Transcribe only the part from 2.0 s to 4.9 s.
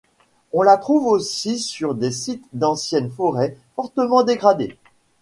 sites d'anciennes forêts fortement dégradées.